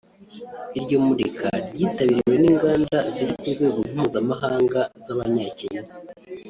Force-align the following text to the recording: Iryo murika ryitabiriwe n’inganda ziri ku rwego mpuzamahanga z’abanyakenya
Iryo 0.77 0.97
murika 1.05 1.47
ryitabiriwe 1.69 2.35
n’inganda 2.41 2.97
ziri 3.15 3.33
ku 3.41 3.45
rwego 3.53 3.79
mpuzamahanga 3.93 4.81
z’abanyakenya 5.03 5.83